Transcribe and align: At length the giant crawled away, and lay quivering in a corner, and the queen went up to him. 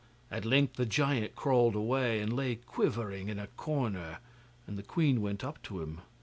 At 0.31 0.45
length 0.45 0.77
the 0.77 0.87
giant 0.87 1.35
crawled 1.35 1.75
away, 1.75 2.21
and 2.21 2.33
lay 2.33 2.55
quivering 2.55 3.29
in 3.29 3.37
a 3.37 3.45
corner, 3.45 4.17
and 4.65 4.75
the 4.75 4.81
queen 4.81 5.21
went 5.21 5.43
up 5.43 5.61
to 5.61 5.79
him. 5.79 5.99